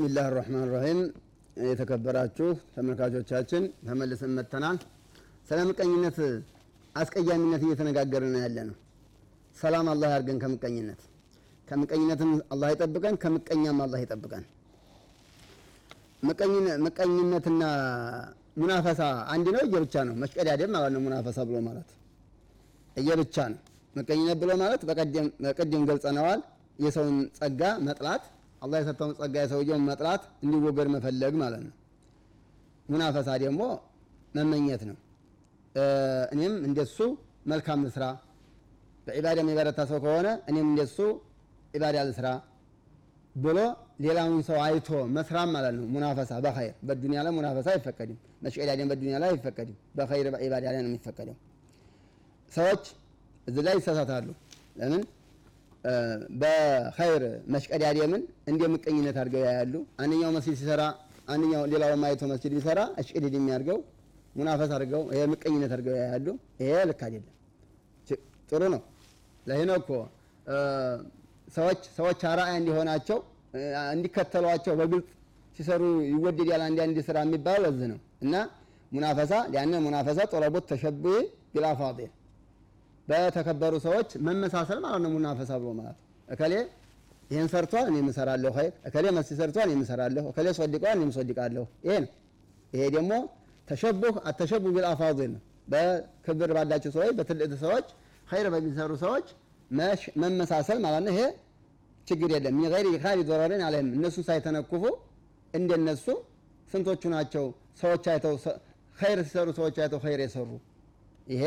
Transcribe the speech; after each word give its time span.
ቢስሚላህ 0.00 0.26
ራህማን 0.36 0.68
ራሂም 0.74 1.00
የተከበራችሁ 1.64 2.46
ተመልካቾቻችን 2.74 3.62
ተመልሰን 3.86 4.30
መጥተናል። 4.36 4.76
ስለ 5.48 5.58
ምቀኝነት 5.68 6.18
አስቀያሚነት 6.94 7.62
እየተነጋገርን 7.66 8.36
ያለ 8.42 8.56
ነው። 8.68 8.76
ሰላም 9.56 9.88
አላህ 9.92 10.08
ያርገን 10.14 10.38
ከምቀኝነት 10.44 11.02
ከምቀኝነትም 11.68 12.32
አላህ 12.54 12.70
ይጠብቀን፣ 12.74 13.18
ከምቀኛም 13.24 13.82
አላህ 13.86 14.00
ይጠብቀን። 14.04 14.46
ምቀኝነትና 16.86 17.62
ሙናፈሳ 18.56 19.02
አንድ 19.34 19.46
ነው፣ 19.56 19.62
እየብቻ 19.68 20.06
ነው። 20.08 20.16
መሽቀዳደም 20.24 20.74
ማለት 20.76 20.92
ነው። 20.96 21.02
ሙናፈሳ 21.06 21.40
ብሎ 21.48 21.58
ማለት 21.68 21.90
እየብቻ 22.96 23.36
ነው። 23.52 23.60
ምቀኝነት 23.94 24.38
ብሎ 24.44 24.52
ማለት 24.64 24.82
በቀደም 25.44 25.84
ገልጸነዋል። 25.90 26.42
የሰውን 26.78 27.16
ጸጋ 27.38 27.62
መጥላት 27.86 28.24
አላህ 28.62 28.78
የሰጠውን 28.82 29.12
ጸጋ 29.18 29.34
የሰውየውን 29.42 29.84
መጥላት 29.88 30.22
እንዲወገድ 30.44 30.88
መፈለግ 30.94 31.34
ማለት 31.42 31.62
ነው። 31.66 31.74
ሙናፈሳ 32.86 33.28
ደግሞ 33.42 33.62
መመኘት 34.36 34.82
ነው። 34.90 34.96
እኔም 36.34 36.54
እንደሱ 36.68 36.96
መልካም 37.50 37.80
ልስራ፣ 37.86 38.04
በዒባዳ 39.06 39.38
የሚበረታ 39.42 39.80
ሰው 39.90 39.98
ከሆነ 40.04 40.28
እኔም 40.50 40.66
እንደሱ 40.72 40.96
ዒባዳ 41.74 41.98
ልስራ 42.08 42.28
ብሎ 43.34 43.58
ሌላውን 44.04 44.40
ሰው 44.48 44.58
አይቶ 44.64 44.88
መስራም 45.16 45.48
ማለት 45.56 45.74
ነው። 45.78 45.84
ሙናፈሳ 45.94 46.32
በኸይር 46.44 46.74
በዱንያ 46.88 47.18
ላይ 47.26 47.32
ሙናፈሳ 47.36 47.68
አይፈቀድም። 47.74 48.16
መሽቀዳደም 48.44 48.88
በዱንያ 48.92 49.16
ላይ 49.22 49.30
አይፈቀድም። 49.32 49.76
በኸይር 49.96 50.28
በዒባዳ 50.34 50.64
ላይ 50.74 50.80
ነው 50.84 50.90
የሚፈቀደው። 50.90 51.36
ሰዎች 52.52 52.84
እዚህ 53.46 53.62
ላይ 53.66 53.74
ይሳሳታሉ። 53.80 54.28
ለምን 54.76 55.02
በኸይር 56.40 57.22
መሽቀዳደምን 57.54 58.22
እንደ 58.50 58.62
ምቀኝነት 58.74 59.16
አድርገው 59.22 59.42
ያያሉ። 59.46 59.74
አንደኛው 60.02 60.30
መስጊድ 60.36 60.56
ሲሰራ 60.60 60.82
አንደኛው 61.32 61.62
ሌላው 61.72 61.92
ማየቶ 62.02 62.22
መስጊድ 62.32 62.52
ቢሰራ 62.56 62.80
እሽቅድድ 63.00 63.34
የሚያድርገው 63.38 63.78
ሙናፈስ 64.36 64.70
አድርገው 64.76 65.02
ይሄ 65.12 65.22
ምቀኝነት 65.32 65.72
አድርገው 65.76 65.94
ያያሉ። 66.00 66.26
ይሄ 66.60 66.72
ልክ 66.90 67.00
አይደለም። 67.06 67.34
ጥሩ 68.50 68.62
ነው። 68.74 68.80
ለዚህ 69.46 69.66
ነው 69.70 69.76
እኮ 69.80 69.90
ሰዎች 71.56 71.80
ሰዎች 71.98 72.20
አርአያ 72.30 72.54
እንዲሆናቸው 72.60 73.18
እንዲከተሏቸው 73.94 74.74
በግልጽ 74.80 75.08
ሲሰሩ 75.56 75.82
ይወደዳል 76.10 76.62
አንድ 76.66 76.98
ስራ 77.08 77.16
የሚባለው 77.24 77.62
ለዚህ 77.66 77.88
ነው 77.92 77.98
እና 78.24 78.34
منافسة 78.92 79.32
لأن 79.52 79.74
المنافسة 79.86 80.20
طلب 80.32 80.64
التشبه 80.70 81.18
بالأفاضل 81.54 82.10
በተከበሩ 83.10 83.74
ሰዎች 83.86 84.10
መመሳሰል 84.26 84.78
ማለት 84.84 85.00
ነው። 85.04 85.10
منافسة 85.14 85.50
ብሎ 85.60 85.70
ማለት 85.78 85.96
እከሌ 86.28 86.52
ይህን 87.30 87.48
ሰርቷል 87.52 87.86
እኔም 87.90 88.06
እሰራለሁ፣ 88.12 88.50
ኸይር 88.56 88.72
እከሌ 88.88 89.04
መስጊድ 89.16 89.36
ሰርቷል 89.40 89.66
እኔም 89.68 89.82
እሰራለሁ፣ 89.84 90.24
እከሌ 90.32 90.46
ሶድቋል 90.58 90.96
እኔም 90.98 91.10
ሶድቃለሁ። 91.16 91.64
ይሄ 91.86 91.94
ነው። 92.04 92.10
ይሄ 92.72 92.82
ደግሞ 92.96 93.12
تشبه 93.68 94.14
التشبه 94.28 94.72
بالأفاضل 94.76 95.30
ነው። 95.34 95.42
በክብር 95.72 96.50
ባላቸው 96.56 96.90
ሰዎች 96.96 97.12
በትልቅ 97.18 97.50
ሰዎች 97.62 97.86
ኸይር 98.28 98.46
በሚሰሩ 98.54 98.90
ሰዎች 99.04 99.26
መመሳሰል 100.22 100.78
ማለት 100.84 101.02
ነው። 101.06 101.12
ይሄ 101.14 101.22
ችግር 102.06 102.30
የለም። 102.34 102.54
من 102.58 102.68
غير 102.72 102.86
إدخال 102.92 103.18
ضرر 103.28 103.62
عليهم 103.66 103.88
እነሱ 103.96 104.16
ሳይተነኩፉ 104.28 104.84
እንደነሱ 105.54 106.06
ስንቶቹ 106.68 107.02
ናቸው 107.14 107.44
ሰዎች 107.80 108.04
አይተው 108.12 108.34
ኸይር 108.96 109.18
ሲሰሩ 109.26 109.48
ሰዎች 109.58 109.76
አይተው 109.82 110.00
ኸይር 110.04 110.20
የሰሩ 110.24 110.50
ይሄ 111.26 111.44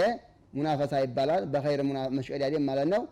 ሙናፈሳ 0.53 0.93
ይባላል። 1.03 1.43
በኸይር 1.53 1.81
መሽቀዳደም 2.17 2.63
ማለት 2.69 2.87
ነው። 2.93 3.03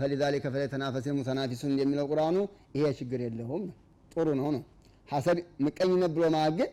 ፈሊዛሊከ 0.00 0.44
ፈሊተናፈሲል 0.54 1.14
ሙተናፊሱን 1.16 1.70
እንደሚለው 1.72 2.06
ቁርአኑ 2.10 2.36
ይሄ 2.76 2.84
ችግር 2.98 3.20
የለውም 3.24 3.62
ነው፣ 3.66 3.74
ጥሩ 4.12 4.28
ነው 4.38 4.48
ነው። 4.56 4.62
ሐሰድ 5.08 5.38
ምቀኝነት 5.64 6.12
ብሎ 6.16 6.24
ማለት 6.34 6.54
ግን 6.60 6.70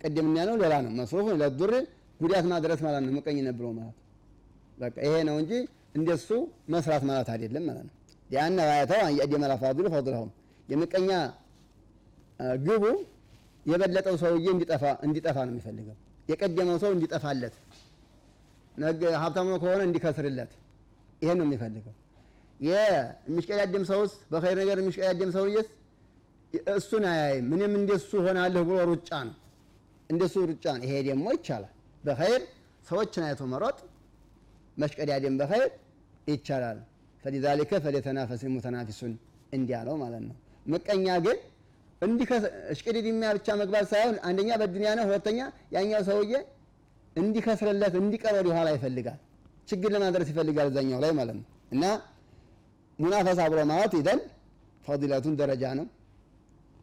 ቅድም 0.00 0.28
ያለው 0.38 0.56
ሌላ 0.62 0.74
ነው። 0.84 0.92
መስሩፍ 0.98 1.28
ለዱር 1.42 1.72
ጉዳት 2.20 2.44
ማድረስ 2.52 2.80
ማለት 2.86 3.02
ነው 3.06 3.12
ምቀኝነት 3.16 3.56
ብሎ 3.58 3.66
ማለት 3.78 3.96
በቃ 4.78 4.96
ይሄ 5.06 5.14
ነው 5.28 5.36
እንጂ 5.42 5.52
እንደሱ 5.96 6.28
መስራት 6.68 7.02
ማለት 7.10 7.28
አይደለም 7.34 7.64
ማለት 7.68 7.84
ነው። 7.88 7.94
ሊአነ 8.30 8.58
ጋየተው 8.70 9.00
አን 9.02 9.14
ለፋዲሉ 9.44 9.86
ፈድለሁም 9.94 10.30
የምቀኛ 10.68 11.10
ግቡ 12.64 12.84
የበለጠው 13.66 14.14
ሰውዬ 14.22 14.46
እንዲጠፋ 15.04 15.36
ነው 15.40 15.52
የሚፈልገው 15.52 15.96
የቀደመው 16.28 16.76
ሰው 16.82 16.90
እንዲጠፋለት 16.96 17.54
ሀብታም 19.16 19.48
ከሆነ 19.62 19.80
እንዲከስርለት 19.86 20.52
ይሄን 21.22 21.38
ነው 21.40 21.46
የሚፈልገው። 21.48 21.94
የሚሽቀዳደም 22.60 23.84
ሰውስ 23.90 24.12
በኸይር 24.32 24.56
ነገር 24.62 24.76
የሚሽቀዳደም 24.80 25.30
ሰውዬስ 25.36 25.68
እሱን 26.74 27.04
አያይም። 27.10 27.46
ምንም 27.52 27.72
እንደሱ 27.78 28.10
ሆናለሁ 28.26 28.62
ብሎ 28.68 28.78
ሩጫ 28.90 29.10
ነው፣ 29.28 29.34
እንደሱ 30.10 30.34
ሩጫ 30.50 30.64
ነው። 30.76 30.84
ይሄ 30.86 30.94
ደግሞ 31.08 31.26
ይቻላል። 31.36 31.72
በኸይር 32.04 32.42
ሰዎችን 32.86 33.24
አይቶ 33.28 33.42
መሮጥ 33.52 33.78
መሽቀዳደም 34.76 35.34
በኸይር 35.40 35.70
ይቻላል። 36.26 36.78
ፈሊዛሊከ 37.24 37.72
ፈሊተናፈስ 37.84 38.42
ሙተናፊሱን 38.54 39.12
እንዲያለው 39.52 39.96
ማለት 40.02 40.22
ነው። 40.28 40.36
ምቀኛ 40.66 41.06
ግን 41.24 41.38
እሽቅድድሚያ 42.72 43.28
ብቻ 43.36 43.48
መግባት 43.60 43.86
ሳይሆን 43.92 44.16
አንደኛ 44.28 44.50
በዱንያ 44.60 44.90
ነው፣ 44.98 45.04
ሁለተኛ 45.08 45.38
ያኛው 45.74 46.02
ሰውዬ 46.08 46.32
እንዲከስርለት 47.16 47.94
እንዲቀር 48.00 48.34
ወደ 48.38 48.48
ኋላ 48.56 48.68
ይፈልጋል። 48.76 49.18
ችግር 49.68 49.90
ለማድረስ 49.94 50.28
ይፈልጋል 50.32 50.66
እዛኛው 50.70 50.98
ላይ 51.04 51.12
ማለት 51.18 51.36
ነው። 51.38 51.44
እና 51.74 51.84
ሙናፈሳ 52.98 53.40
ብሎ 53.52 53.60
ማለት 53.70 53.92
ኢዘን 54.00 54.20
ፈዲለቱን 54.84 55.34
ደረጃ 55.40 55.64
ነው። 55.78 55.86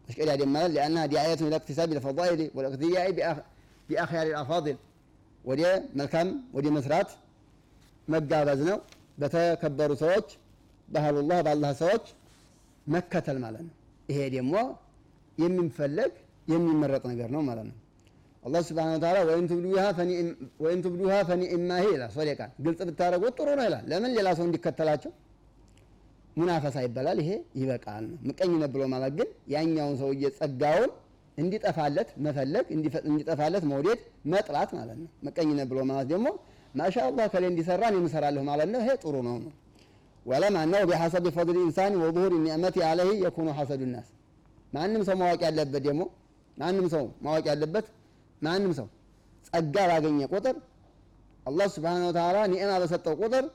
እሽቅዳድም 0.08 0.50
ማለት 0.56 0.72
ሊአና 0.76 0.98
ዲአየቱን 1.12 1.48
ኢለክቲሳብ 1.50 1.90
ልፈዳኢል 1.98 2.42
ወልእቅትዳኢ 2.58 3.08
ቢአኽያሪ 3.90 4.28
ልአፋዲል 4.32 4.78
ወደ 5.44 5.62
መልካም 6.00 6.28
ወደ 6.56 6.68
መስራት 6.76 7.10
መጋበዝ 8.08 8.62
ነው። 8.70 8.78
በተከበሩ 9.20 9.92
ሰዎች 10.04 10.28
ባህሉላህ 10.88 11.40
በአላህ 11.46 11.72
ሰዎች 11.82 12.06
መከተል 12.88 13.38
ማለት 13.44 13.64
ነው። 13.68 13.74
ይሄ 14.10 14.20
ደግሞ 14.36 14.54
የሚፈለግ 15.38 16.12
የሚመረጥ 16.48 17.04
ነገር 17.12 17.30
ነው 17.36 17.42
ማለት 17.50 17.66
ነው። 17.70 17.78
አላህ 18.44 18.62
ስብሐነሁ 18.68 18.96
ወተዓላ 18.98 19.18
ወይን 20.64 20.80
ትብዱሃ 20.86 21.14
ፈኒዕማ 21.30 21.70
ሂ 21.81 21.88
ይላል። 21.94 22.12
ሶደቃን 22.16 22.52
ግልጽ 22.66 22.80
ብታደረጉት 22.90 23.34
ጥሩ 23.38 23.48
ነው 23.59 23.66
ይላል። 23.68 23.84
ለምን 23.92 24.12
ሌላ 24.18 24.30
ሰው 24.38 24.46
እንዲከተላቸው 24.48 25.12
ሙናፈሳ 26.38 26.76
ይባላል። 26.86 27.18
ይሄ 27.24 27.30
ይበቃል 27.62 28.03
ነው። 28.06 28.18
ምቀኝነት 28.30 28.72
ብሎ 28.76 28.84
ማለት 28.94 29.14
ግን 29.20 29.30
ያኛውን 29.53 29.96
ሰውዬ 30.02 30.24
ጸጋውን 30.40 30.92
እንዲጠፋለት 31.38 32.09
መፈለግ፣ 32.26 32.66
እንዲጠፋለት 33.08 33.64
መውደድ፣ 33.72 34.00
መጥላት 34.34 34.72
ማለት 34.80 34.98
ነው። 35.02 35.09
ምቀኝነት 35.28 35.68
ብሎ 35.72 35.80
ማለት 35.92 36.08
ደግሞ 36.12 36.28
ማሻአላህ 36.74 37.26
ከሌ 37.34 37.44
እንዲሰራ 37.52 37.84
እኔም 37.92 38.06
እሰራለሁ 38.09 38.44
ማለት 38.50 38.70
ነው። 38.74 38.80
ይሄ 38.84 38.92
ጥሩ 39.03 39.16
ነው 39.28 39.36
ነው 39.44 39.52
ወለም 40.26 40.56
አነው 40.59 40.84
ቢሐሰብ 40.90 41.26
ፈድል 41.36 41.58
ኢንሳን 41.64 41.94
ወዙሁር 42.02 42.34
ኒዕመቲ 42.44 42.78
አለይህ 42.90 43.18
የኩኑ 43.24 43.48
ሐሰዱ 43.58 43.82
ናስ 43.94 44.08
ማንም 44.74 45.02
ሰው 45.08 45.16
ማወቅ 45.22 45.42
ያለበት 45.48 45.82
ደግሞ 45.88 46.03
ማንም 46.58 46.86
ሰው 46.94 47.06
ማወቅ 47.26 47.46
ያለበት 47.52 47.86
ማንም 48.44 48.72
ሰው 48.80 48.88
ጸጋ 49.48 49.76
ባገኘ 49.90 50.20
ቁጥር 50.34 50.56
አላህ 51.46 51.68
ስብሓነሁ 51.74 52.08
ወተዓላ 52.09 52.38
ኒዕማ 52.52 52.72
በሰጠው 52.81 53.16
ቁጥር 53.22 53.46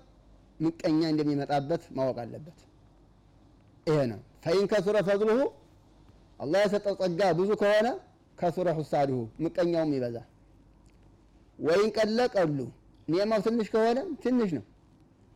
ምቀኛ 0.61 1.01
እንደሚመጣበት 1.13 1.83
ማወቅ 1.97 2.17
አለበት። 2.23 2.59
ይሄ 3.87 3.99
ነው። 4.11 4.21
ፈኢን 4.45 4.67
ከሱረ 4.73 4.97
ፈድሉሁ 5.09 5.41
አላህ 6.41 6.61
የሰጠው 6.65 6.95
ጸጋ 7.01 7.21
ብዙ 7.39 7.51
ከሆነ 7.61 7.89
ከሱረ 8.39 8.69
ሁሳድሁ 8.79 9.17
ምቀኛውም 9.45 9.93
ይበዛል። 9.97 10.27
ወይን 11.59 11.89
ቀለ 11.97 12.19
ቀሉ 12.35 12.59
ኒዕማው 13.09 13.41
ትንሽ 13.47 13.69
ከሆነ 13.75 13.99
ትንሽ 14.25 14.51
ነው። 14.59 14.65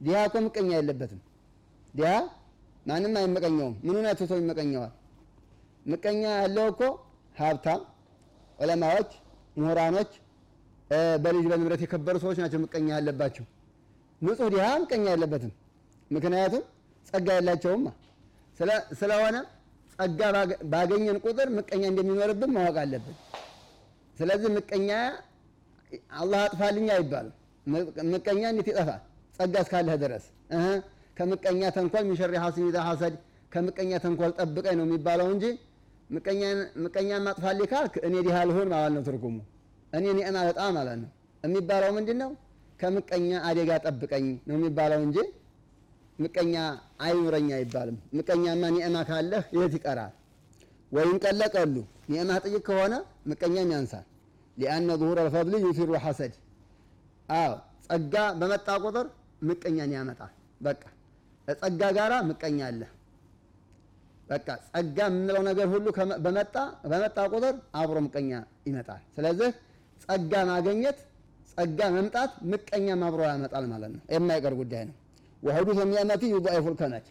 ዲሃ 0.00 0.19
እኮ 0.29 0.37
ምቀኛ 0.47 0.69
የለበትም። 0.76 1.21
ዲሃ 1.94 2.12
ማንም 2.87 3.15
አይመቀኘውም። 3.21 3.75
ምኑን 3.87 4.06
አይቶ 4.11 4.31
ይመቀኘዋል? 4.41 4.93
ምቀኛ 5.87 6.23
ያለው 6.41 6.67
እኮ 6.73 6.81
ሀብታም 7.37 7.81
ዑለማዎች 8.59 9.11
ምሁራኖች 9.56 10.10
በልጅ 11.25 11.44
በንብረት 11.50 11.81
የከበሩ 11.84 12.16
ሰዎች 12.25 12.38
ናቸው 12.43 12.60
ምቀኛ 12.64 12.88
ያለባቸው። 12.94 13.44
ንጹህ 14.20 14.49
ድሃ 14.54 14.66
ምቀኛ 14.82 15.04
የለበትም። 15.12 15.52
ምክንያቱም 16.10 16.62
ጸጋ 17.06 17.28
የላቸውማ። 17.38 17.88
ስለሆነ 19.00 19.37
ጸጋ 19.94 20.20
ባገኘን 20.72 21.19
ቁጥር 21.25 21.49
ምቀኛ 21.56 21.82
እንደሚኖርብን 21.90 22.50
ማወቅ 22.56 22.76
አለብን። 22.82 23.16
ስለዚህ 24.16 24.50
ምቀኛ 24.56 24.90
አላህ 26.20 26.40
አጥፋልኝ 26.46 26.87
አይባልም። 26.94 27.34
ምቀኛ 28.12 28.43
እንዴት 28.52 28.69
ይጠፋል? 28.70 29.00
ጸጋ 29.38 29.54
እስካለህ 29.64 29.96
ድረስ 30.02 30.25
ከምቀኛ 31.16 31.62
ተንኮል 31.76 32.06
ኢዛ 32.62 32.76
ሐሰድ 32.88 33.14
ከምቀኛ 33.52 33.93
ተንኮል 34.04 34.32
ጠብቀኝ 34.38 34.76
ነው 34.78 34.87
የሚባለው 34.87 35.26
እንጂ 35.34 35.44
ምቀኛ 36.12 37.11
ማጥፋልኝ 37.26 37.67
ካልክ 37.73 37.94
እኔ 38.06 38.14
ዲሃ 38.26 38.38
ልሆን 38.49 38.69
ማለት 38.73 38.93
ነው 38.97 39.03
ትርጉሙ። 39.09 39.37
እኔ 39.93 40.05
ኒዕማ 40.19 40.37
በጣም 40.49 40.70
ማለት 40.79 40.99
ነው 41.03 41.11
የሚባለው 41.44 41.91
ምንድን 41.97 42.19
ነው? 42.23 42.31
ከምቀኛ 42.81 43.31
አደጋ 43.49 43.70
ጠብቀኝ 43.85 44.26
ነው 44.49 44.55
የሚባለው 44.56 45.00
እንጂ 45.06 45.19
ምቀኛ 46.19 46.55
አይኑረኝ 47.05 47.49
አይባልም። 47.56 47.97
ምቀኛማ 48.17 48.62
ኒዕማ 48.76 48.97
ካለህ 49.09 49.44
የት 49.56 49.75
ይቀራል? 49.79 50.12
ወይም 50.93 51.17
ቀለቀሉ 51.25 51.75
ኒዕማ 52.12 52.31
ጥይቅ 52.44 52.62
ከሆነ 52.69 52.94
ምቀኛም 53.31 53.70
ያንሳል። 53.75 54.06
ሊአነ 54.56 54.88
ዙሁር 55.00 55.19
አልፈድሊ 55.23 55.55
ዩፊሩ 55.64 55.91
ሐሰድ 56.05 56.32
አዎ 57.29 57.53
ጸጋ 57.87 58.14
በመጣ 58.41 58.69
ቁጥር 58.85 59.06
ምቀኛን 59.49 59.93
ያመጣል። 59.97 60.32
በቃ 60.61 60.82
ጸጋ 61.49 61.82
ጋራ 61.97 62.12
ምቀኛ 62.29 62.59
አለ። 62.69 62.82
በቃ 64.32 64.49
ጸጋ 64.67 64.99
የምንለው 65.06 65.43
ነገር 65.49 65.67
ሁሉ 65.73 65.87
በመጣ 66.25 66.55
በመጣ 66.90 67.17
ቁጥር 67.32 67.55
አብሮ 67.81 67.96
ምቀኛ 68.06 68.31
ይመጣል። 68.69 69.02
ስለዚህ 69.17 69.50
ጸጋ 70.05 70.32
ማገኘት 70.50 70.99
ጸጋ 71.52 71.81
መምጣት 71.96 72.32
ምቀኛም 72.52 73.02
አብሮ 73.08 73.23
ያመጣል 73.31 73.64
ማለት 73.73 73.90
ነው። 73.94 74.02
የማይቀር 74.14 74.55
ጉዳይ 74.61 74.84
ነው። 74.88 74.96
ወሑዱስ 75.43 75.79
ኒዕመቲ 75.90 76.23
ዩضዒፉል 76.34 76.75
ከመድ 76.81 77.06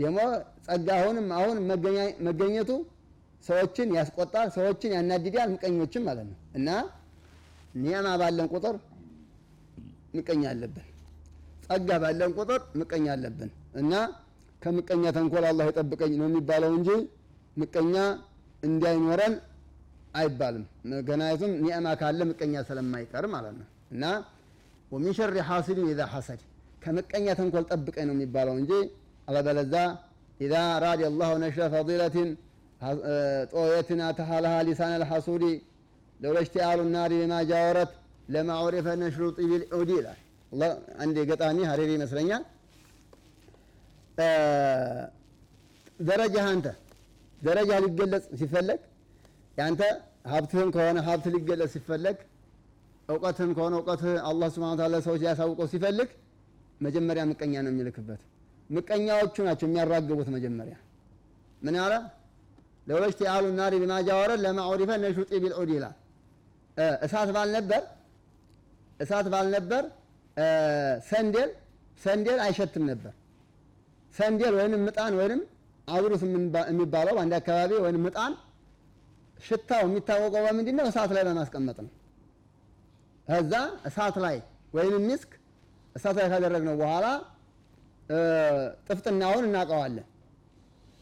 ደግሞ 0.00 0.18
ጸጋ 0.66 0.88
አሁንም 0.98 1.26
አሁን 1.38 1.56
መገኘቱ 2.26 2.70
ሰዎችን 3.44 3.88
ያስቆጣል፣ 3.98 4.48
ሰዎችን 4.56 4.90
ያናድዳል፣ 4.96 5.48
ምቀኞችን 5.54 6.02
ማለት 6.08 6.26
ነው 6.30 6.38
እና 6.58 6.68
ኒዕማ 7.76 8.08
ባለን 8.20 8.48
ቁጥር 8.54 8.76
ምቀኛ 10.16 10.42
አለብን። 10.52 10.86
ጸጋ 11.66 11.88
ባለን 12.02 12.32
ቁጥር 12.38 12.60
ምቀኛ 12.80 13.06
አለብን 13.14 13.50
እና 13.80 13.92
ከምቀኛ 14.62 15.04
ተንኮል 15.16 15.44
አላህ 15.50 15.64
የጠብቀኝ 15.68 16.12
ነው 16.20 16.26
የሚባለው 16.28 16.72
እንጂ 16.78 16.88
ምቀኛ 17.56 17.94
እንዳይኖረን 18.62 19.34
አይባልም። 20.14 20.64
ምክንያቱም 20.90 21.52
ኒዕማ 21.64 21.88
ካለ 22.00 22.20
ምቀኛ 22.30 22.54
ስለማይቀር 22.68 23.24
ማለት 23.34 23.54
ነው 23.60 23.66
እና 23.94 24.04
ወሚን 24.92 25.14
ሸሪ 25.18 25.36
ሐሲድን 25.48 25.86
ኢዛ 25.90 26.02
ሐሰድ 26.14 26.40
ከምቀኛ 26.82 27.26
ተንኮል 27.38 27.64
ጠብቀኝ 27.72 28.06
ነው 28.08 28.14
የሚባለው 28.16 28.54
እንጂ 28.60 28.72
አለበለዛ 29.28 29.74
ኢዛ 30.40 30.54
ራዲ 30.84 31.00
አላሁ 31.08 31.32
ነሽረ 31.42 31.64
ፈዲለትን 31.74 32.28
ጦየትን 33.52 34.00
አተሃለሃ 34.06 34.52
ሊሳን 34.68 34.92
አልሐሱዲ 34.96 35.44
ለውለ 36.20 36.38
እሽቲአሉ 36.44 36.80
ናሪ 36.94 37.12
ቢማ 37.20 37.34
ጃወረት 37.50 37.92
ለማ 38.34 38.50
ዑሪፈ 38.64 38.86
ነሽሩ 39.02 39.24
ጢቢል 39.38 39.62
ዑዲ 39.76 39.90
ይላል። 39.98 40.18
አንድ 41.02 41.16
ገጣሚ 41.30 41.58
ሀሪሪ 41.70 41.90
ይመስለኛል። 41.96 42.42
ደረጃ 46.00 46.36
አንተ 46.50 46.66
ደረጃ 47.40 47.70
ሊገለጽ 47.84 48.24
ሲፈለግ 48.40 48.80
ያንተ 49.56 49.82
ሀብትህም 50.32 50.68
ከሆነ 50.74 50.98
ሀብት 51.06 51.26
ሊገለጽ 51.34 51.70
ሲፈለግ 51.74 52.18
እውቀትህም 53.08 53.52
ከሆነ 53.56 53.74
እውቀትህ 53.78 54.12
አላህ 54.30 54.48
ሱብሓነሁ 54.54 54.74
ወተዓላ 54.76 54.96
ሰዎች 55.06 55.20
ሊያሳውቀው 55.22 55.66
ሲፈልግ 55.72 56.10
መጀመሪያ 56.80 57.22
ምቀኛ 57.30 57.54
ነው 57.64 57.70
የሚልክበት። 57.72 58.20
ምቀኛዎቹ 58.70 59.36
ናቸው 59.48 59.66
የሚያራግቡት። 59.68 60.28
መጀመሪያ 60.36 60.76
ምን 61.62 61.76
አለ 61.84 61.94
ለወለጅት 62.86 63.20
ያሉ 63.28 63.46
ናሪ 63.58 63.74
ቢማ 63.80 64.92
ነሽሩ 65.02 65.24
ጢቢል 65.30 65.54
ዑዲ 65.58 65.70
ይላል። 65.78 65.96
እሳት 67.06 67.30
ባልነበር 67.36 67.82
እሳት 69.00 69.26
ባልነበር 69.34 69.84
ሰንዴል 71.10 71.50
ሰንዴል 72.00 72.38
አይሸትም 72.46 72.84
ነበር። 72.90 73.12
ሰንዴል 74.14 74.54
ወይንም 74.58 74.80
ምጣን 74.86 75.12
ወይንም 75.20 75.40
አብሩት 75.88 76.22
የሚባለው 76.68 77.14
በአንድ 77.16 77.34
አካባቢ 77.38 77.72
ወይንም 77.84 78.02
ምጣን 78.06 78.32
ሽታው 79.38 79.82
የሚታወቀው 79.84 80.42
በምንድን 80.46 80.76
ነው? 80.78 80.86
እሳት 80.90 81.10
ላይ 81.16 81.22
በማስቀመጥ 81.28 81.76
ነው። 81.84 81.92
ከዛ 83.26 83.52
እሳት 83.88 84.16
ላይ 84.24 84.36
ወይንም 84.76 85.02
ሚስክ 85.10 85.30
እሳት 85.96 86.16
ላይ 86.18 86.26
ካደረግነው 86.32 86.74
በኋላ 86.80 87.06
ጥፍጥናውን 88.88 89.44
እናውቀዋለን፣ 89.48 90.06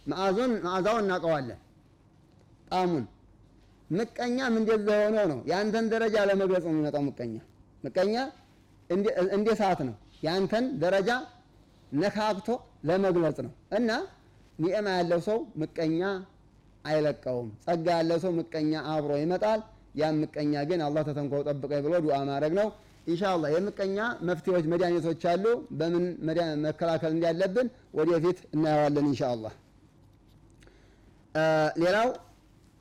መዓዙን 0.06 0.52
መዓዛውን 0.64 1.02
እናውቀዋለን፣ 1.05 1.60
ጣዕሙን። 2.70 3.06
ምቀኛም 3.90 4.55
እንደዛ 4.60 4.88
ሆኖ 5.02 5.19
ነው 5.31 5.38
ያንተን 5.50 5.87
ደረጃ 5.93 6.16
ለመግለጽ 6.31 6.64
ነው 6.66 6.75
የሚመጣው። 6.75 7.02
ምቀኛ 7.08 7.34
ምቀኛ 7.84 8.14
እንደ 9.34 9.49
እሳት 9.55 9.81
ነው 9.88 9.94
ያንተን 10.22 10.66
ደረጃ 10.82 11.10
ነካክቶ 11.93 12.49
ለመግለጽ 12.88 13.38
ነው። 13.46 13.52
እና 13.79 13.90
ኒዕማ 14.58 14.88
ያለው 14.99 15.20
ሰው 15.26 15.38
ምቀኛ 15.61 16.00
አይለቀውም። 16.85 17.49
ጸጋ 17.64 17.87
ያለው 17.99 18.19
ሰው 18.25 18.32
ምቀኛ 18.38 18.73
አብሮ 18.93 19.12
ይመጣል። 19.23 19.61
ያም 19.94 20.17
ምቀኛ 20.23 20.52
ግን 20.69 20.81
አላህ 20.87 21.02
ተተንኮል 21.08 21.43
ጠብቀኝ 21.49 21.81
ብሎ 21.87 21.94
ዱዓ 22.05 22.17
ማድረግ 22.29 22.52
ነው። 22.61 22.69
ኢንሻአላህ 23.06 23.49
የምቀኛ 23.55 23.99
መፍትሄዎች፣ 24.29 24.64
መድኃኒቶች 24.73 25.23
አሉ። 25.31 25.44
በምን 25.79 26.05
መከላከል 26.64 27.12
እንዳለብን 27.14 27.69
ወደፊት 27.99 28.38
እናየዋለን 28.55 29.06
ኢንሻአላህ። 29.11 29.55
ሌላው 31.82 32.08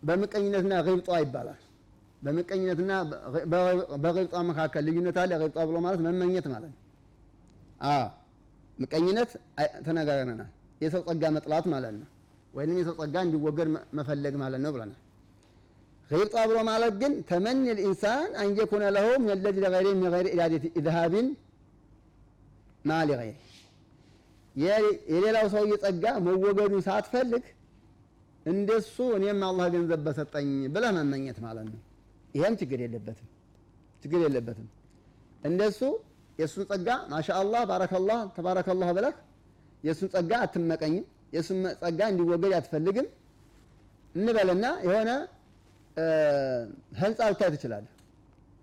በምቀኝነትና 0.02 0.74
ግብጧ 0.88 1.10
ይባላል። 1.24 1.60
በምቀኝነትና 2.22 2.92
በግብጧ 4.04 4.36
መካከል 4.50 4.84
ልዩነት 4.88 5.18
አለ። 5.24 5.32
ግብጧ 5.42 5.58
ብሎ 5.70 5.78
ማለት 5.86 6.02
መመኘት 6.08 6.46
ማለት 6.54 6.72
ነው። 6.72 6.80
ምቀኝነት 8.78 9.32
ተነጋግረናል። 9.86 10.50
የሰው 10.82 11.02
ጸጋ 11.08 11.24
መጥላት 11.36 11.66
ማለት 11.74 11.94
ነው፣ 11.96 12.08
ወይም 12.54 12.78
የሰው 12.80 12.96
ጸጋ 13.00 13.16
እንዲወገድ 13.26 13.70
መፈለግ 13.98 14.34
ማለት 14.44 14.62
ነው 14.64 14.72
ብለናል። 14.76 15.00
ግብጧ 16.10 16.36
ብሎ 16.50 16.58
ማለት 16.70 16.94
ግን 17.02 17.14
ተመኒ 17.30 17.64
ልኢንሳን 17.70 18.30
አንየኩነ 18.42 18.84
ለሁ 18.96 19.08
ምን 19.22 19.40
ለዚ 19.40 19.58
ለገይሪ 19.66 19.88
ምን 19.96 20.08
ገይሪ 20.14 20.28
ኢራደት 20.36 20.66
ኢዝሃቢን 20.72 21.28
ማ 22.86 23.00
ሊገይሪ 23.10 23.34
የሌላው 25.12 25.48
ሰውዬ 25.54 25.74
ጸጋ 25.84 26.06
መወገዱን 26.26 26.82
ሳትፈልግ 26.88 27.44
እንደሱ 28.46 28.96
እኔም 29.18 29.42
አላህ 29.48 29.66
ገንዘብ 29.74 30.02
በሰጠኝ 30.06 30.50
ብለህ 30.74 30.92
መመኘት 30.98 31.38
ማለት 31.46 31.66
ነው። 31.72 31.82
ይሄም 32.36 32.54
ችግር 32.62 32.80
የለበትም፣ 32.84 33.28
ችግር 34.04 34.20
የለበትም። 34.26 34.68
እንደሱ 35.44 35.80
የእሱን 36.40 36.66
ጸጋ 36.72 36.90
ማሻአላህ 37.12 37.62
ባረከላህ 37.70 38.20
ተባረከላህ 38.36 38.90
ብለህ 38.98 39.16
የእሱን 39.84 40.10
ጸጋ 40.14 40.32
አትመቀኝም። 40.44 41.06
የእሱን 41.34 41.60
ጸጋ 41.82 42.00
እንዲወገድ 42.12 42.54
አትፈልግም 42.58 43.08
እንበልና 44.16 44.66
የሆነ 44.86 45.10
ህንፃ 47.02 47.20
ልታይ 47.32 47.50
ትችላለህ። 47.54 47.92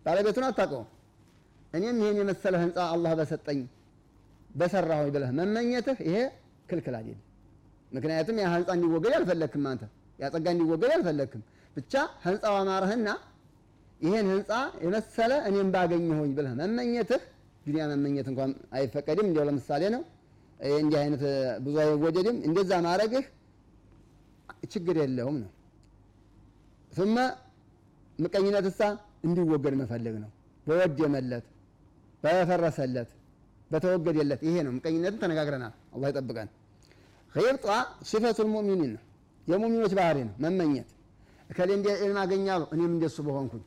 ባለቤቱን 0.07 0.45
አታውቀውም። 0.49 0.89
እኔም 1.73 1.97
ይሄን 2.03 2.17
የመሰለ 2.21 2.55
ህንፃ 2.63 2.79
አላህ 2.95 3.13
በሰጠኝ 3.21 3.61
በሰራሁኝ 4.51 5.09
ብለህ 5.15 5.31
መመኘትህ 5.39 5.99
ይሄ 6.09 6.17
ክልክል 6.69 6.95
አይደለም። 6.99 7.23
ምክንያቱም 7.93 8.37
ያ 8.43 8.49
ህንፃ 8.55 8.69
እንዲወገድ 8.77 9.15
አልፈለግክም። 9.19 9.65
አንተ 9.71 9.83
ያ 10.19 10.31
ጸጋ 10.35 10.47
እንዲወገድ 10.55 10.93
አልፈለግክም። 10.97 11.43
ብቻ 11.77 11.93
ህንፃው 12.25 12.57
አማረህና 12.61 13.09
ይሄን 14.01 14.27
ህንፃ 14.33 14.51
የመሰለ 14.85 15.33
እኔም 15.49 15.69
ባገኘሁኝ 15.75 16.33
ብለህ 16.39 16.53
መመኘትህ 16.61 17.23
ዱንያ 17.67 17.85
መመኘት 17.93 18.27
እንኳን 18.31 18.51
አይፈቀድም። 18.77 19.27
እንዲያው 19.29 19.47
ለምሳሌ 19.49 19.83
ነው። 19.95 20.03
እንዲህ 20.79 20.99
አይነት 21.03 21.23
ብዙ 21.65 21.75
አይወደድም። 21.85 22.37
እንደዛ 22.49 22.73
ማድረግህ 22.87 23.25
ችግር 24.73 24.97
የለውም 25.03 25.37
ነው። 25.43 25.51
ثم 26.93 27.17
ምቀኝነት 28.19 28.67
እሳ 28.71 28.81
እንዲወገድ 29.27 29.75
መፈለግ 29.81 30.17
ነው። 30.23 30.31
በወደመለት 30.67 31.47
በፈረሰለት 32.23 33.11
በተወገደለት 33.71 34.41
ይሄ 34.47 34.57
ነው 34.67 34.73
ምቀኝነትን 34.77 35.21
ተነጋግረናል። 35.23 35.73
አላህ 35.95 36.09
ይጠብቀን። 36.13 36.49
ኺብጧ 37.33 37.67
ሲፈቱል 38.09 38.49
ሙእሚኒን 38.55 38.91
ነው፣ 38.95 39.03
የሙእሚኖች 39.47 39.93
ባህሪ 39.99 40.19
ነው 40.29 40.35
መመኘት። 40.45 40.89
እከሌ 41.51 41.71
እንደ 41.79 41.89
ኢልም 41.99 42.19
አገኛለሁ 42.23 42.67
እኔም 42.75 42.93
እንደሱ 42.95 43.17
በሆንኩኝ፣ 43.27 43.65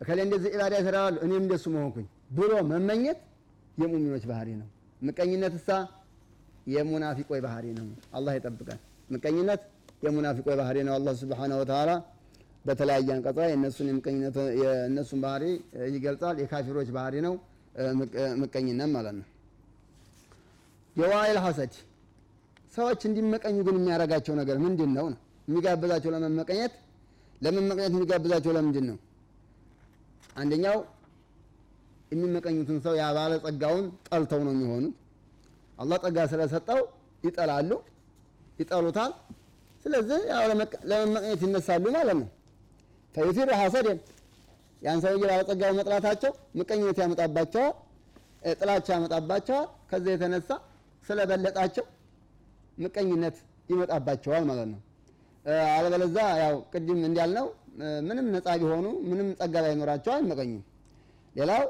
እከሌ 0.00 0.18
እንደዚህ 0.26 0.50
ኢባዳ 0.56 0.74
ይሰራዋለሁ 0.80 1.20
እኔም 1.26 1.42
እንደሱ 1.42 1.64
በሆንኩኝ 1.74 2.06
ብሎ 2.30 2.52
መመኘት 2.70 3.18
የሙእሚኖች 3.78 4.24
ባህሪ 4.30 4.48
ነው። 4.60 4.68
ምቀኝነት 5.00 5.54
እሳ 5.58 5.68
የሙናፊቆች 6.66 7.40
ባህሪ 7.44 7.66
ነው። 7.78 7.86
አላህ 8.12 8.32
ይጠብቀን። 8.38 8.80
ምቀኝነት 9.08 9.60
የሙናፊቆች 10.04 10.56
ባህሪ 10.60 10.78
ነው። 10.88 10.94
አላህ 10.94 11.12
ሱብሓነሁ 11.20 11.58
ወተዓላ 11.62 11.90
በተለያየ 12.64 13.08
አንቀጽ 13.14 13.36
ላይ 13.38 13.48
የእነሱን 13.50 13.88
የምቀኝነት 13.90 14.36
የእነሱን 14.62 15.20
ባህሪ 15.24 15.44
ይገልጻል። 15.94 16.36
የካፊሮች 16.42 16.88
ባህሪ 16.96 17.14
ነው 17.26 17.34
ምቀኝነት 18.42 18.90
ማለት 18.96 19.14
ነው። 19.20 19.26
የዋይል 20.96 21.38
ሐሰድ 21.44 21.72
ሰዎች 22.74 23.00
እንዲመቀኙ 23.08 23.56
ግን 23.66 23.76
የሚያደርጋቸው 23.78 24.34
ነገር 24.40 24.56
ምንድን 24.64 24.90
ነው 24.96 25.06
ነው 25.08 25.18
የሚጋብዛቸው 25.48 26.10
ለመመቀኘት 26.14 26.72
ለመመቀኘት 27.40 27.92
የሚጋብዛቸው 27.92 28.52
ለምንድን 28.56 28.84
ነው? 28.90 28.96
አንደኛው 30.36 30.76
የሚመቀኙትን 32.12 32.78
ሰው 32.84 32.94
ያ 32.98 33.06
ባለ 33.16 33.32
ጸጋውን 33.44 33.86
ጠልተው 34.08 34.40
ነው 34.46 34.52
የሚሆኑት። 34.54 34.94
አላህ 35.78 35.96
ጸጋ 36.04 36.18
ስለሰጠው 36.32 36.80
ይጠላሉ፣ 37.24 37.70
ይጠሉታል። 38.58 39.12
ስለዚህ 39.84 40.20
ያው 40.30 40.40
ለመመቀኘት 40.90 41.42
ይነሳሉ 41.46 41.84
ማለት 41.96 42.16
ነው። 42.20 42.28
ፈዩሲሩ 43.14 43.50
ሐሰድን 43.60 43.98
ያን 44.82 44.98
ሰውዬ 45.04 45.22
ባለጸጋው 45.22 45.72
መጥላታቸው 45.78 46.32
ምቀኝነት 46.58 46.98
ያመጣባቸዋል፣ 47.02 47.72
ጥላቻ 48.58 48.86
ያመጣባቸዋል። 48.96 49.66
ከዚህ 49.90 50.10
የተነሳ 50.14 50.50
ስለበለጣቸው 51.04 51.84
ምቀኝነት 52.78 53.36
ይመጣባቸዋል 53.68 54.44
ማለት 54.50 54.68
ነው። 54.72 54.80
አለበለዛ 55.74 56.16
ያው 56.42 56.54
ቅድም 56.72 57.00
እንዳልነው 57.08 57.46
ምንም 58.06 58.26
ነፃ 58.34 58.46
ቢሆኑ 58.60 58.86
ምንም 59.10 59.28
ጸጋ 59.40 59.54
ባይኖራቸው 59.64 60.12
አይመቀኙም። 60.14 60.62
ሌላው 61.36 61.64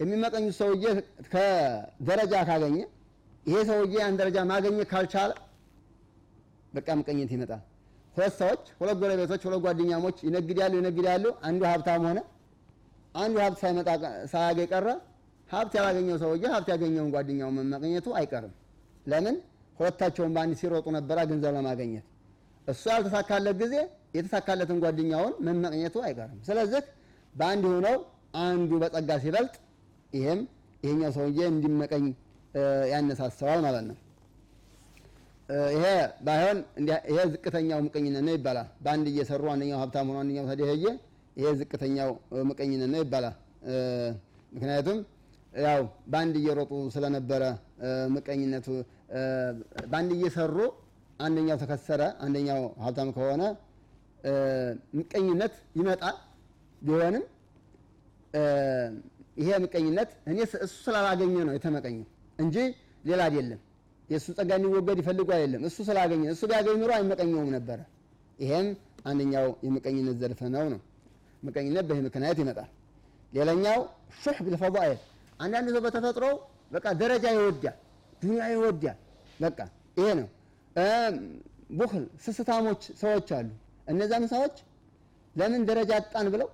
የሚመቀኙት 0.00 0.54
ሰውዬ 0.58 0.84
ከደረጃ 1.32 2.34
ካገኘ 2.48 2.76
ይሄ 3.46 3.58
ሰውዬ 3.68 3.94
ያን 4.00 4.16
ደረጃ 4.20 4.38
ማገኘት 4.50 4.88
ካልቻለ 4.90 5.30
በቃ 6.72 6.88
ምቀኝነት 6.98 7.30
ይመጣል። 7.36 7.62
ሁለት 8.14 8.34
ሰዎች 8.40 8.62
ሁለት 8.80 8.96
ጎረቤቶች 9.02 9.42
ሁለት 9.48 9.60
ጓደኛሞች 9.66 10.16
ይነግዳሉ 10.26 10.72
ይነግዳሉ። 10.80 11.24
አንዱ 11.48 11.60
ሀብታም 11.70 12.02
ሆነ፣ 12.08 12.18
አንዱ 13.14 13.36
ሀብት 13.44 13.58
ሳይመጣ 13.62 13.88
ሳያገኝ 14.32 14.68
ቀረ። 14.72 14.86
ሀብት 15.48 15.72
ያላገኘው 15.78 16.16
ሰውዬ 16.22 16.44
ሀብት 16.54 16.68
ያገኘውን 16.74 17.10
ጓደኛውን 17.14 17.54
መመቀኘቱ 17.60 18.06
አይቀርም። 18.18 18.52
ለምን? 19.06 19.36
ሁለታቸውን 19.78 20.32
በአንድ 20.34 20.54
ሲሮጡ 20.60 20.86
ነበራ 20.96 21.18
ገንዘብ 21.30 21.52
ለማገኘት። 21.56 22.06
እሱ 22.68 22.82
ያልተሳካለት 22.92 23.56
ጊዜ 23.62 23.74
የተሳካለትን 24.16 24.78
ጓደኛውን 24.84 25.32
መመቅኘቱ 25.46 25.96
አይቀርም። 26.06 26.38
ስለዚህ 26.48 26.82
በአንድ 27.34 27.64
ሆነው 27.70 27.96
አንዱ 28.34 28.70
በጸጋ 28.82 29.10
ሲበልጥ 29.22 29.54
ይሄም 30.12 30.40
ይሄኛው 30.82 31.10
ሰውዬ 31.16 31.40
እንዲመቀኝ 31.52 32.04
ያነሳሰዋል 32.92 33.60
ማለት 33.66 33.84
ነው። 33.88 33.96
ይሄ 35.74 35.84
ባይሆን 36.26 36.58
ይሄ 37.08 37.18
ዝቅተኛው 37.32 37.78
ምቀኝነት 37.86 38.22
ነው 38.26 38.34
ይባላል። 38.36 38.68
በአንድ 38.84 39.06
እየሰሩ 39.12 39.44
አንደኛው 39.52 39.78
ሀብታም 39.82 40.08
ሆኖ 40.10 40.18
አንደኛው 40.22 40.46
ተደህየ፣ 40.50 40.84
ይሄ 41.36 41.46
ዝቅተኛው 41.60 42.10
ምቀኝነት 42.50 42.90
ነው 42.94 43.00
ይባላል። 43.04 43.34
ምክንያቱም 44.52 44.98
ያው 45.60 45.80
በአንድ 46.12 46.34
እየሮጡ 46.40 46.72
ስለነበረ 46.94 47.42
ምቀኝነቱ 48.14 48.66
በአንድ 49.90 50.10
እየሰሩ 50.16 50.56
አንደኛው 51.20 51.56
ተከሰረ፣ 51.62 52.02
አንደኛው 52.24 52.60
ሀብታም 52.84 53.08
ከሆነ 53.16 53.42
ምቀኝነት 54.98 55.54
ይመጣል። 55.78 56.16
ቢሆንም 56.82 57.24
ይሄ 59.36 59.50
ምቀኝነት 59.64 60.10
እኔ 60.30 60.36
እሱ 60.58 60.74
ስላላገኘ 60.84 61.34
ነው 61.48 61.54
የተመቀኘው 61.56 62.06
እንጂ 62.38 62.56
ሌላ 63.04 63.20
አይደለም። 63.28 63.60
የእሱ 64.08 64.26
ጸጋ 64.38 64.50
እንዲወገድ 64.58 64.98
ይፈልጉ 65.02 65.28
አይደለም። 65.36 65.62
እሱ 65.68 65.76
ስላገኘ 65.88 66.22
እሱ 66.32 66.42
ቢያገኝ 66.50 66.76
ኑሮ 66.82 66.90
አይመቀኘውም 66.96 67.50
ነበረ። 67.56 67.80
ይሄም 68.38 68.68
አንደኛው 69.04 69.46
የምቀኝነት 69.66 70.16
ዘርፍ 70.22 70.40
ነው 70.54 70.66
ነው 70.72 70.80
ምቀኝነት 71.42 71.84
በዚህ 71.88 72.02
ምክንያት 72.06 72.38
ይመጣል። 72.42 72.70
ሌላኛው 73.32 73.78
ሹሕ 74.20 74.36
ቢልፈዳኢል 74.46 74.98
አንዳንድ 75.40 75.68
ሰው 75.74 75.82
በተፈጥሮ 75.86 76.24
በቃ 76.72 76.86
ደረጃ 77.02 77.24
ይወዳል፣ 77.36 77.76
ዱንያ 78.22 78.44
ይወዳል። 78.54 78.98
በቃ 79.40 79.58
ይሄ 79.98 80.08
ነው። 80.20 80.28
ቡክል 81.78 82.04
ስስታሞች 82.24 82.82
ሰዎች 83.00 83.28
አሉ። 83.38 83.48
እነዛም 83.86 84.24
ሰዎች 84.32 84.56
ለምን 85.34 85.62
ደረጃ 85.68 85.90
አጣን 86.00 86.26
ብለው 86.34 86.48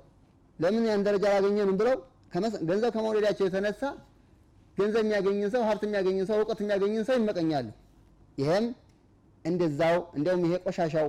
ለምን 0.58 0.84
ያን 0.88 1.04
ደረጃ 1.06 1.24
አላገኘንም 1.30 1.76
ብለው 1.80 1.96
ገንዘብ 2.68 2.90
ከመውደዳቸው 2.94 3.44
የተነሳ 3.46 3.82
ገንዘብ 4.78 5.02
የሚያገኝን 5.04 5.50
ሰው 5.54 5.62
ሀብት 5.68 5.82
የሚያገኝን 5.86 6.26
ሰው 6.30 6.36
እውቀት 6.40 6.60
የሚያገኝን 6.62 7.04
ሰው 7.08 7.16
ይመቀኛሉ። 7.18 7.66
ይሄም 8.38 8.64
እንደዛው 9.44 9.96
እንደውም 10.16 10.42
ይሄ 10.46 10.54
ቆሻሻው 10.66 11.08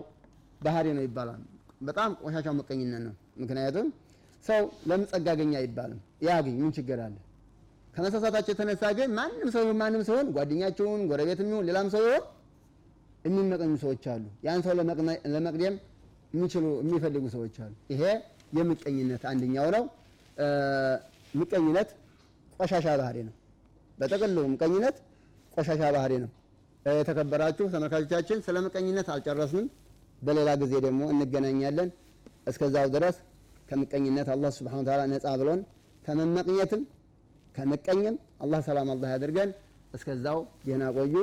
ባህሪ 0.62 0.88
ነው 0.98 1.04
ይባላል። 1.08 1.42
በጣም 1.82 2.12
ቆሻሻው 2.22 2.54
ምቀኝነት 2.60 3.02
ነው። 3.08 3.14
ምክንያቱም 3.42 3.88
ሰው 4.44 4.62
ለምን 4.90 5.08
ጸጋ 5.12 5.28
አገኘ 5.34 5.54
አይባልም። 5.62 6.00
ያገኝ 6.28 6.56
ምን 6.62 6.72
ችግር 6.78 7.00
አለ? 7.06 7.16
ከመሳሳታቸው 7.94 8.52
የተነሳ 8.54 8.84
ግን 8.98 9.10
ማንም 9.18 9.50
ሰው 9.56 9.66
ማንም 9.82 10.02
ሰውን 10.10 10.28
ጓደኛቸውን፣ 10.36 11.02
ጎረቤትም 11.10 11.50
ይሁን 11.52 11.66
ሌላም 11.70 11.88
ሰው 11.94 12.02
ይሆን 12.08 12.24
የሚመቀኙ 13.26 13.74
ሰዎች 13.84 14.04
አሉ። 14.14 14.24
ያን 14.46 14.62
ሰው 14.66 14.74
ለመቅደም 15.34 15.76
የሚችሉ 16.34 16.66
የሚፈልጉ 16.82 17.26
ሰዎች 17.36 17.56
አሉ። 17.66 17.74
ይሄ 17.94 18.04
የምቀኝነት 18.52 19.24
አንደኛው 19.32 19.68
ነው። 19.76 19.84
ምቀኝነት 21.34 21.90
ቆሻሻ 22.60 22.88
ባህሪ 23.02 23.18
ነው። 23.28 23.34
በጠቅሉ 23.98 24.38
ምቀኝነት 24.54 24.96
ቆሻሻ 25.54 25.82
ባህሪ 25.96 26.14
ነው። 26.24 26.30
የተከበራችሁ 26.86 27.66
ተመልካቾቻችን 27.74 28.40
ስለ 28.46 28.58
ምቀኝነት 28.66 29.08
አልጨረስንም። 29.14 29.68
በሌላ 30.22 30.50
ጊዜ 30.62 30.74
ደግሞ 30.86 31.02
እንገናኛለን። 31.14 31.90
እስከዛው 32.48 32.88
ድረስ 32.96 33.16
ከምቀኝነት 33.70 34.28
አላህ 34.34 34.52
ሱብሓነሁ 34.58 34.82
ወተዓላ 34.84 35.04
ነፃ 35.14 35.26
ብሎን 35.42 35.62
ከመመቅኘትም 36.06 36.82
ከምቀኝም 37.56 38.16
አላህ 38.44 38.60
ሰላም 38.68 38.90
አላህ 38.94 39.10
ያድርገን። 39.14 39.52
እስከዛው 39.94 40.40
ደህና 40.66 40.84
ቆዩ። 40.98 41.16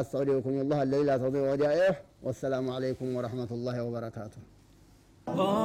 አስተውዲዑኩም 0.00 0.56
ላህ 0.70 0.78
አለዚ 0.84 1.02
ላ 1.08 1.16
ተዲዑ 1.22 1.44
ወዲያኢህ 1.50 1.96
ወሰላሙ 2.22 2.66
ዓለይኩም 2.76 3.10
ወረሕመቱላሂ 3.18 4.57
Oh. 5.36 5.58